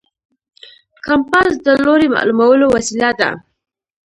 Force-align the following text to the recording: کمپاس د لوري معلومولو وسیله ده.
کمپاس 1.05 1.49
د 1.65 1.67
لوري 1.83 2.07
معلومولو 2.15 2.65
وسیله 2.75 3.09
ده. 3.19 3.29